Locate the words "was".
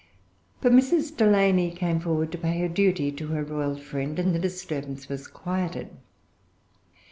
5.07-5.27